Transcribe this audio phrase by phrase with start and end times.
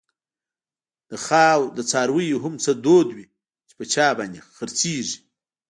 [1.77, 3.25] د څارویو هم څه دود وی،
[3.67, 5.17] چی په چا باندي خر څیږی